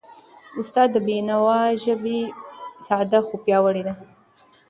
[0.59, 2.17] استاد د بینوا ژبه
[2.85, 3.93] ساده، خو پیاوړی ده.